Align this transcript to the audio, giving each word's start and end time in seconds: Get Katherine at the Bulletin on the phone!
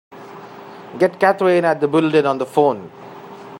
Get 0.97 1.19
Katherine 1.19 1.63
at 1.63 1.79
the 1.79 1.87
Bulletin 1.87 2.25
on 2.25 2.39
the 2.39 2.45
phone! 2.47 2.91